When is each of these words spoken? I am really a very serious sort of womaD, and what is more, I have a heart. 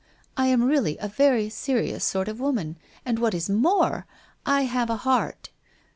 I 0.35 0.47
am 0.47 0.63
really 0.63 0.97
a 0.97 1.07
very 1.07 1.47
serious 1.47 2.03
sort 2.03 2.27
of 2.27 2.39
womaD, 2.39 2.75
and 3.05 3.19
what 3.19 3.35
is 3.35 3.51
more, 3.51 4.07
I 4.47 4.63
have 4.63 4.89
a 4.89 4.97
heart. 5.05 5.51